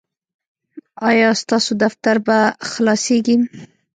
ایا 1.09 1.29
ستاسو 1.41 1.71
دفتر 1.83 2.15
به 2.25 2.37
خلاصیږي؟ 2.69 3.35